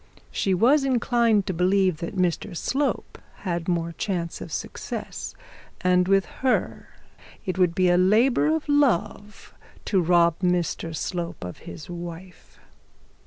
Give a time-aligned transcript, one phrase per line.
[0.31, 5.35] She was inclined to believe that Mr Slope had more chance of success;
[5.81, 6.87] and with her
[7.45, 9.53] it would be a labour of love
[9.85, 12.57] to rob Mr Slope of his wife.